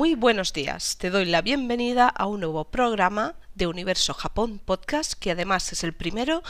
[0.00, 5.12] Muy buenos días, te doy la bienvenida a un nuevo programa de Universo Japón Podcast
[5.12, 6.42] que además es el primero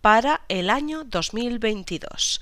[0.00, 2.40] para el año 2022.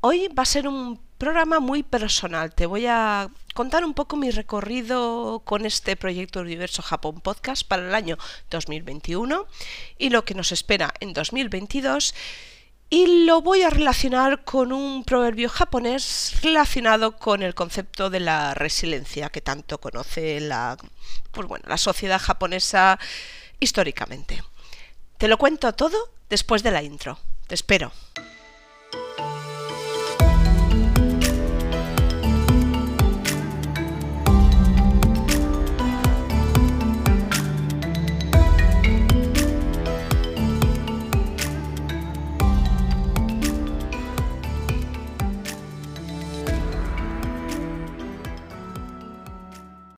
[0.00, 4.32] Hoy va a ser un programa muy personal, te voy a contar un poco mi
[4.32, 8.18] recorrido con este proyecto Universo Japón Podcast para el año
[8.50, 9.46] 2021
[9.98, 12.12] y lo que nos espera en 2022
[12.88, 18.54] y lo voy a relacionar con un proverbio japonés relacionado con el concepto de la
[18.54, 20.76] resiliencia que tanto conoce la,
[21.32, 22.98] pues bueno, la sociedad japonesa
[23.58, 24.42] históricamente.
[25.18, 25.96] Te lo cuento todo
[26.28, 27.18] después de la intro.
[27.48, 27.92] Te espero.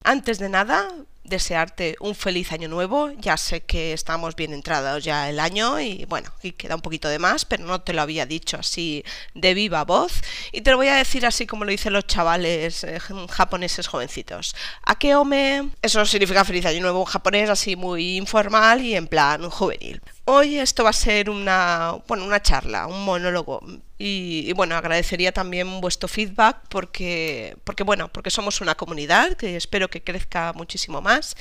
[0.09, 0.89] Antes de nada,
[1.25, 3.11] desearte un feliz año nuevo.
[3.19, 7.11] Ya sé que estamos bien entrados ya el año y bueno, y queda un poquito
[7.11, 10.23] de más, pero no te lo había dicho así de viva voz.
[10.51, 14.57] Y te lo voy a decir así como lo dicen los chavales eh, japoneses jovencitos.
[14.83, 20.01] Akeome, eso significa feliz año nuevo en japonés, así muy informal y en plan juvenil.
[20.31, 23.63] Hoy esto va a ser una, bueno, una charla, un monólogo.
[23.97, 29.89] Y, bueno, agradecería también vuestro feedback porque, porque, bueno, porque somos una comunidad que espero
[29.89, 31.35] que crezca muchísimo más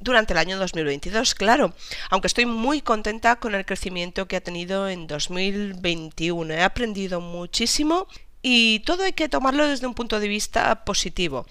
[0.00, 1.74] durante el año 2022, claro,
[2.08, 6.54] aunque estoy muy contenta con el crecimiento que ha tenido en 2021.
[6.54, 8.06] He aprendido muchísimo
[8.40, 11.44] y todo hay que tomarlo desde un punto de vista positivo.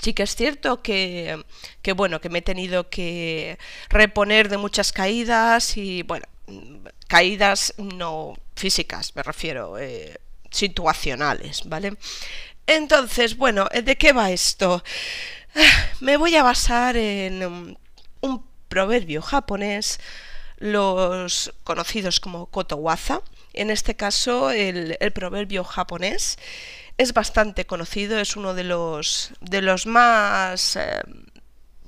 [0.00, 1.44] Sí que es cierto que,
[1.94, 3.58] bueno, que me he tenido que
[3.90, 6.24] reponer de muchas caídas y bueno,
[7.06, 10.18] caídas no físicas, me refiero, eh,
[10.50, 11.96] situacionales, ¿vale?
[12.66, 14.82] Entonces, bueno, ¿de qué va esto?
[16.00, 17.76] Me voy a basar en
[18.20, 20.00] un proverbio japonés,
[20.56, 23.20] los conocidos como kotowaza,
[23.52, 26.38] en este caso el, el proverbio japonés
[27.00, 31.00] es bastante conocido, es uno de los, de los más eh,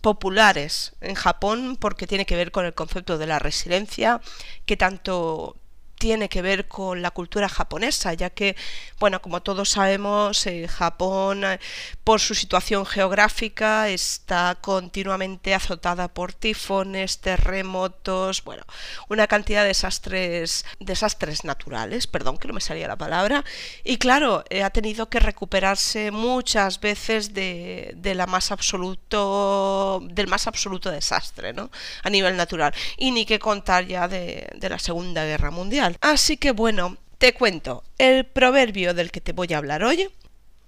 [0.00, 4.22] populares en Japón porque tiene que ver con el concepto de la resiliencia
[4.64, 5.56] que tanto
[6.02, 8.56] tiene que ver con la cultura japonesa, ya que,
[8.98, 11.60] bueno, como todos sabemos, eh, Japón, eh,
[12.02, 18.64] por su situación geográfica, está continuamente azotada por tifones, terremotos, bueno,
[19.08, 23.44] una cantidad de desastres, desastres naturales, perdón que no me salía la palabra,
[23.84, 30.48] y claro, eh, ha tenido que recuperarse muchas veces de, la más absoluto, del más
[30.48, 31.70] absoluto desastre, ¿no?
[32.02, 32.74] A nivel natural.
[32.96, 35.91] Y ni que contar ya de la Segunda Guerra Mundial.
[36.00, 40.08] Así que bueno, te cuento, el proverbio del que te voy a hablar hoy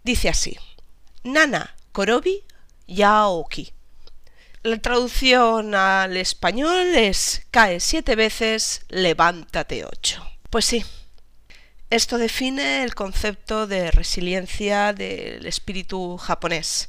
[0.05, 0.57] dice así,
[1.23, 2.45] Nana Korobi
[2.87, 3.73] Yaoki.
[4.63, 10.27] La traducción al español es cae siete veces, levántate ocho.
[10.49, 10.85] Pues sí,
[11.91, 16.89] esto define el concepto de resiliencia del espíritu japonés.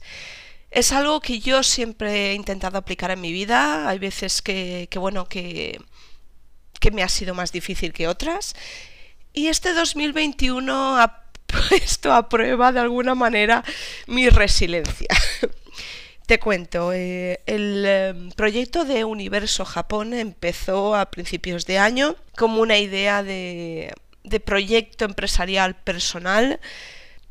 [0.72, 3.88] Es algo que yo siempre he intentado aplicar en mi vida.
[3.88, 5.79] Hay veces que, que bueno, que
[6.80, 8.56] que me ha sido más difícil que otras.
[9.34, 11.24] Y este 2021 ha
[11.69, 13.63] puesto a prueba de alguna manera
[14.08, 15.08] mi resiliencia.
[16.25, 22.62] Te cuento, eh, el em, proyecto de Universo Japón empezó a principios de año como
[22.62, 23.94] una idea de,
[24.24, 26.59] de proyecto empresarial personal.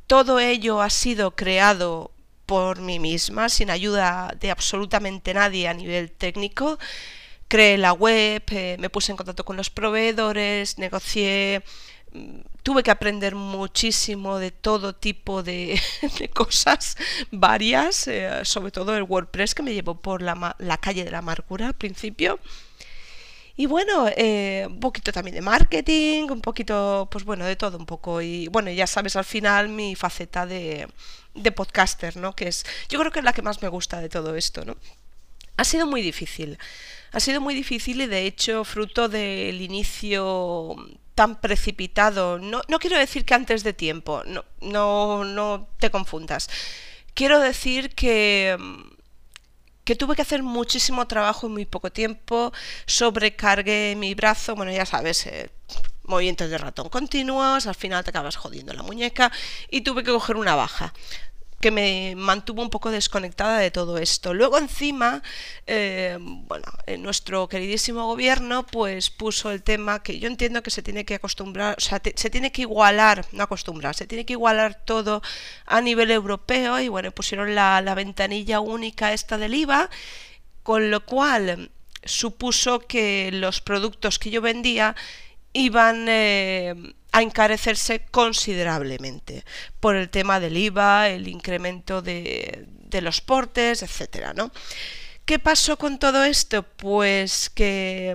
[0.07, 2.13] Todo ello ha sido creado
[2.47, 6.79] por mí misma, sin ayuda de absolutamente nadie a nivel técnico
[7.55, 11.63] creé la web, eh, me puse en contacto con los proveedores, negocié,
[12.11, 15.81] mm, tuve que aprender muchísimo de todo tipo de,
[16.35, 16.97] cosas
[17.31, 21.19] varias, eh, sobre todo el WordPress que me llevó por la, la, calle de la
[21.19, 22.41] amargura al principio.
[23.57, 27.87] Y bueno, eh, un poquito también de marketing, un poquito, pues bueno, de todo un
[27.87, 28.21] poco.
[28.21, 30.89] Y bueno, ya sabes al final mi faceta de,
[31.35, 32.35] de podcaster, ¿no?
[32.35, 34.77] Que es, yo creo que es la que más me gusta de todo esto, ¿no?
[35.57, 36.59] Ha sido muy difícil.
[37.15, 40.75] Ha sido muy difícil y de hecho fruto del inicio
[41.15, 42.41] tan precipitado.
[42.41, 46.51] No, no quiero decir que antes de tiempo, no, no, no te confundas.
[47.15, 48.59] Quiero decir que
[49.85, 52.53] que tuve que hacer muchísimo trabajo en muy poco tiempo,
[52.87, 55.51] sobrecargué mi brazo, bueno, ya sabes, eh,
[56.05, 59.31] movimientos de ratón continuos, al final te acabas jodiendo la muñeca
[59.71, 60.95] y tuve que coger una baja
[61.65, 64.35] que me mantuvo un poco desconectada de todo esto.
[64.35, 65.23] Luego encima,
[65.67, 66.67] eh, bueno,
[66.99, 71.77] nuestro queridísimo gobierno pues puso el tema que yo entiendo que se tiene que acostumbrar,
[71.79, 75.23] o sea, se tiene que igualar, no acostumbrar, se tiene que igualar todo
[75.65, 79.89] a nivel europeo y bueno, pusieron la, la ventanilla única esta del IVA,
[80.63, 81.71] con lo cual
[82.05, 84.97] supuso que los productos que yo vendía
[85.55, 86.75] iban eh,
[87.13, 89.45] a encarecerse considerablemente
[89.81, 92.67] por el tema del IVA, el incremento de,
[93.01, 94.53] los portes, etcétera, ¿no?
[95.25, 96.63] ¿Qué pasó con todo esto?
[96.63, 98.15] Pues que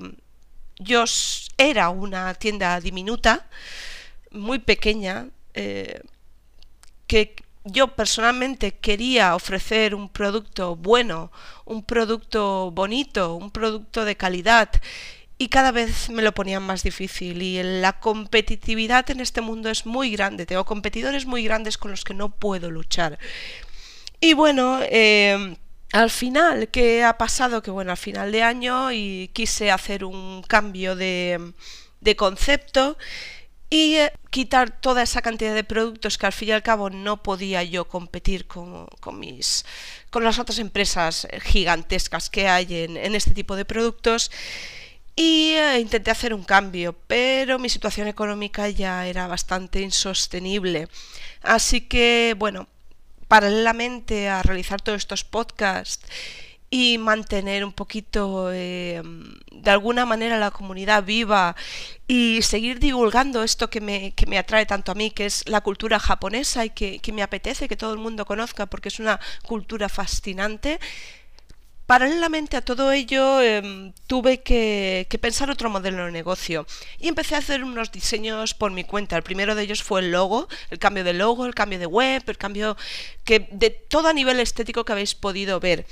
[0.78, 1.04] yo
[1.58, 3.48] era una tienda diminuta,
[4.32, 6.02] muy pequeña, eh,
[7.08, 11.32] que yo personalmente quería ofrecer un producto bueno,
[11.66, 14.70] un producto bonito, un producto de calidad
[15.42, 19.86] y cada vez me lo ponían más difícil y la competitividad en este mundo es
[19.86, 23.18] muy grande, tengo competidores muy grandes con los que no puedo luchar.
[24.20, 25.56] Y bueno, eh,
[25.94, 27.64] al final, ¿qué ha pasado?
[27.64, 31.54] Que bueno, al final de año y quise hacer un cambio de,
[32.02, 32.98] de concepto
[33.70, 37.24] y eh, quitar toda esa cantidad de productos que al fin y al cabo no
[37.24, 39.64] podía yo competir con, con mis
[40.10, 44.32] con las otras empresas gigantescas que hay en este tipo de productos
[45.19, 50.88] y eh, intenté hacer un cambio, pero mi situación económica ya era bastante insostenible.
[51.42, 52.69] Así que, bueno,
[53.27, 56.07] paralelamente a realizar todos estos podcasts
[56.69, 59.01] y mantener un poquito eh,
[59.51, 61.54] de alguna manera la comunidad viva
[62.07, 65.60] y seguir divulgando esto que me, que me atrae tanto a mí, que es la
[65.60, 69.19] cultura japonesa y que, que me apetece que todo el mundo conozca porque es una
[69.44, 70.80] cultura fascinante,
[71.90, 76.68] Paralelamente a todo ello em, tuve que, pensar otro modelo de negocio
[77.00, 79.18] y empecé a hacer unos diseños por mi cuenta.
[79.18, 82.22] El primero de ellos fue el logo, el cambio de logo, el cambio de web,
[82.28, 82.78] el cambio
[83.26, 85.88] que de todo a nivel estético que habéis podido ver.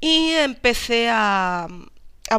[0.00, 1.68] Y empecé a,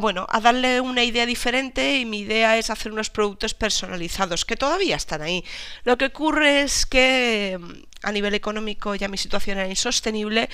[0.01, 4.57] bueno, a darle una idea diferente y mi idea es hacer unos productos personalizados que
[4.57, 5.45] todavía están ahí.
[5.85, 10.49] Lo que ocurre es que em, a nivel económico ya mi situación era insostenible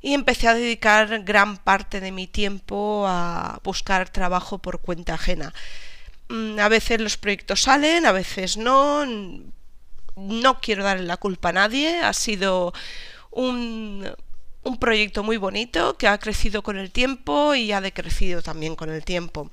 [0.00, 5.52] y empecé a dedicar gran parte de mi tiempo a buscar trabajo por cuenta ajena.
[6.28, 9.04] Mm, a veces los proyectos salen, a veces no.
[10.16, 12.00] No quiero darle la culpa a nadie.
[12.00, 12.72] Ha sido
[13.30, 14.08] un,
[14.64, 18.90] un proyecto muy bonito que ha crecido con el tiempo y ha decrecido también con
[18.90, 19.50] el tiempo.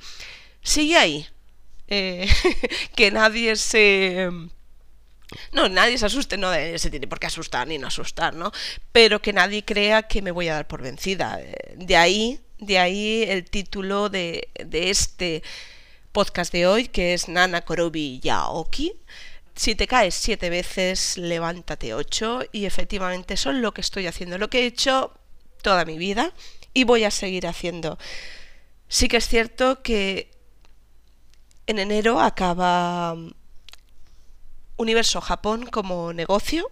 [0.62, 1.28] Sigue ahí.
[1.88, 2.28] Eh,
[2.96, 4.30] que nadie se
[5.52, 8.52] no, nadie se asuste, no se tiene por qué asustar ni no asustar, ¿no?
[8.92, 11.40] Pero que nadie crea que me voy a dar por vencida.
[11.76, 15.44] De ahí, de ahí el título de, de este
[16.12, 18.94] podcast de hoy, que es Nana Korobi Yaoki.
[19.56, 22.42] Si te caes siete veces, levántate ocho.
[22.52, 25.12] Y efectivamente eso es lo que estoy haciendo, lo que he hecho
[25.62, 26.32] toda mi vida
[26.74, 27.98] y voy a seguir haciendo.
[28.88, 30.30] Sí que es cierto que
[31.66, 33.16] en enero acaba
[34.78, 36.70] Universo Japón como negocio.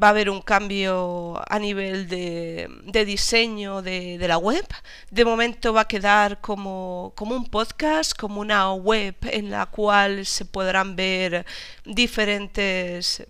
[0.00, 4.66] Va a haber un cambio a nivel de, diseño de, de, la web.
[5.10, 10.24] De momento va a quedar como, como un podcast, como una web en la cual
[10.24, 11.44] se podrán ver
[11.84, 13.26] diferentes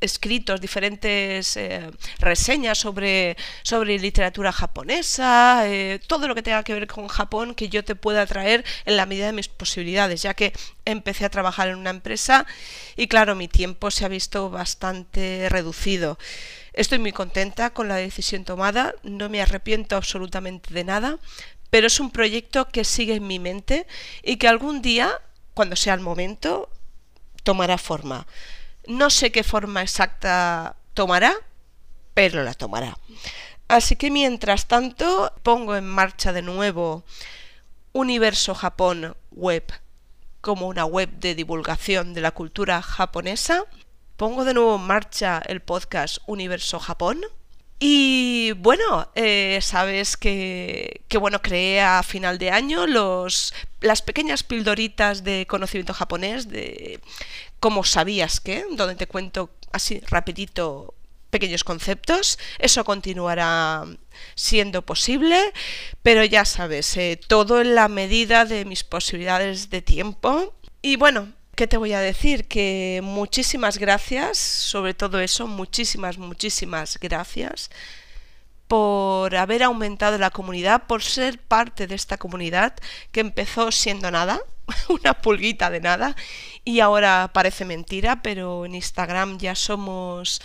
[0.00, 6.86] escritos, diferentes eh, reseñas sobre, sobre literatura japonesa, eh, todo lo que tenga que ver
[6.86, 10.52] con Japón que yo te pueda traer en la medida de mis posibilidades, ya que
[10.84, 12.46] empecé a trabajar en una empresa
[12.96, 16.18] y claro, mi tiempo se ha visto bastante reducido.
[16.72, 21.18] Estoy muy contenta con la decisión tomada, no me arrepiento absolutamente de nada,
[21.70, 23.86] pero es un proyecto que sigue en mi mente
[24.22, 25.10] y que algún día,
[25.54, 26.70] cuando sea el momento,
[27.42, 28.26] tomará forma.
[28.88, 31.34] No sé qué forma exacta tomará,
[32.14, 32.96] pero la tomará.
[33.68, 37.04] Así que mientras tanto pongo en marcha de nuevo
[37.92, 39.64] Universo Japón Web
[40.40, 43.64] como una web de divulgación de la cultura japonesa.
[44.16, 47.20] Pongo de nuevo en marcha el podcast Universo Japón.
[47.80, 55.22] Y bueno, eh, sabes que, bueno, creé a final de año los, las pequeñas pildoritas
[55.22, 57.00] de conocimiento japonés de
[57.60, 60.94] como sabías que, donde te cuento así rapidito
[61.30, 62.38] pequeños conceptos.
[62.58, 63.84] Eso continuará
[64.34, 65.52] siendo posible,
[66.02, 70.52] pero ya sabes, eh, todo en la medida de mis posibilidades de tiempo.
[70.82, 72.46] Y bueno, ¿qué te voy a decir?
[72.46, 77.68] Que muchísimas gracias, sobre todo eso, muchísimas, muchísimas gracias
[78.68, 82.74] por haber aumentado la comunidad, por ser parte de esta comunidad
[83.10, 84.40] que empezó siendo nada,
[84.88, 86.14] una pulguita de nada,
[86.64, 90.40] y ahora parece mentira, pero en Instagram ya somos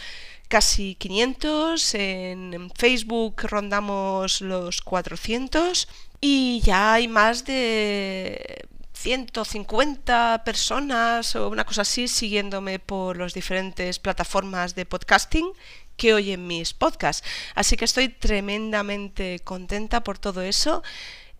[0.47, 5.87] casi 500, en Facebook rondamos los 400
[6.21, 8.65] y ya hay más de
[9.03, 15.51] 150 personas o una cosa así siguiéndome por las diferentes plataformas de podcasting
[15.97, 17.27] que oyen mis podcasts.
[17.53, 20.83] Así que estoy tremendamente contenta por todo eso.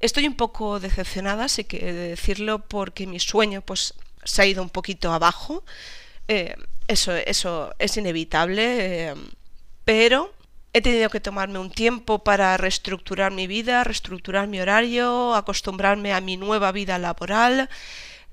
[0.02, 3.94] Estoy un poco decepcionada, sé que decirlo, porque mi sueño pues
[4.26, 5.64] se ha ido un poquito abajo.
[6.28, 6.56] Eh,
[6.90, 9.16] eso, eso es inevitable, eh,
[9.86, 10.34] pero
[10.74, 16.22] he tenido que tomarme un tiempo para reestructurar mi vida, reestructurar mi horario, acostumbrarme a
[16.22, 17.70] mi nueva vida laboral.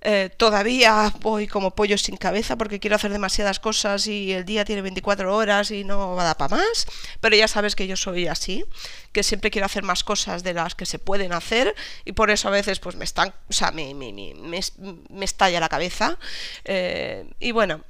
[0.03, 4.65] Eh, todavía voy como pollo sin cabeza porque quiero hacer demasiadas cosas y el día
[4.65, 6.87] tiene 24 horas y no va a dar para más.
[7.21, 8.65] Pero ya sabes que yo soy así,
[9.13, 11.75] que siempre quiero hacer más cosas de las que se pueden hacer
[12.07, 15.69] y por eso a veces pues me están, o sea, me, me, me, estalla la
[15.69, 16.17] cabeza.
[16.65, 17.85] Eh, y bueno,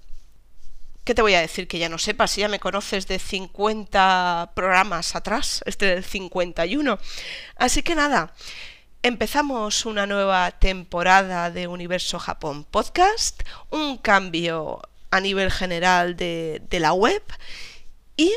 [1.04, 2.32] ¿Qué te voy a decir que ya no sepas?
[2.32, 6.98] Si ya me conoces de 50 programas atrás, este del 51.
[7.56, 8.34] Así que nada,
[9.02, 16.92] empezamos una nueva temporada de Universo Japón Podcast, un cambio a nivel general de, la
[16.92, 17.22] web
[18.16, 18.34] y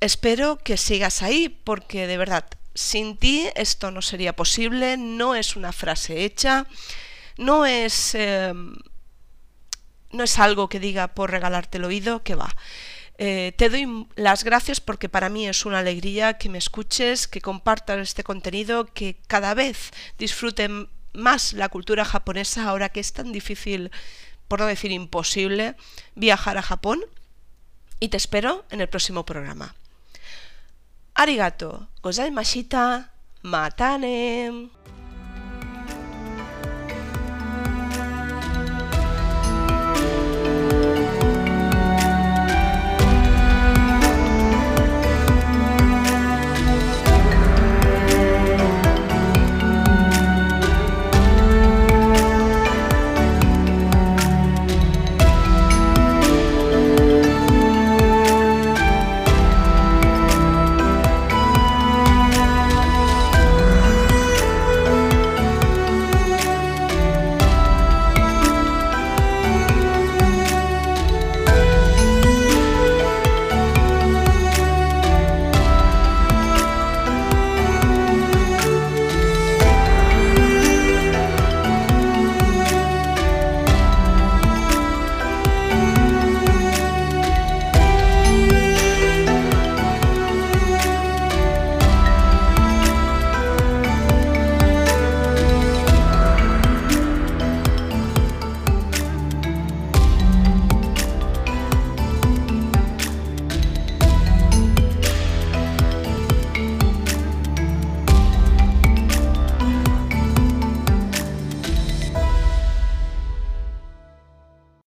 [0.00, 5.56] espero que sigas ahí porque de verdad, sin ti esto no sería posible, no es
[5.56, 6.66] una frase hecha,
[7.38, 8.14] no es...
[8.14, 8.52] Eh,
[10.16, 12.54] no es algo que diga por regalarte el oído, que va.
[13.18, 17.40] Eh, te doy las gracias porque para mí es una alegría que me escuches, que
[17.40, 23.32] compartas este contenido, que cada vez disfruten más la cultura japonesa ahora que es tan
[23.32, 23.90] difícil,
[24.48, 25.76] por no decir imposible,
[26.14, 27.00] viajar a Japón.
[27.98, 29.74] Y te espero en el próximo programa.
[31.14, 34.75] Arigato, gozaimashita, matane.